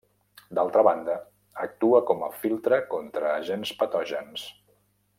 D'altra 0.59 0.83
banda 0.87 1.17
actua 1.65 2.01
com 2.13 2.25
a 2.29 2.31
filtre 2.47 2.81
contra 2.97 3.31
agents 3.37 3.75
patògens. 3.83 4.51